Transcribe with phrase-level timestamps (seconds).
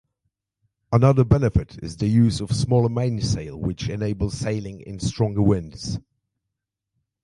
[0.91, 5.99] Another benefit is the use of smaller mainsail which enables sailing in stronger winds.